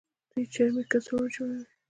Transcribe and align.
دوی 0.31 0.45
چرمي 0.53 0.83
کڅوړې 0.91 1.29
جوړوي. 1.35 1.65